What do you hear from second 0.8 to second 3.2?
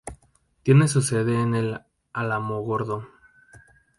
su sede en Alamogordo.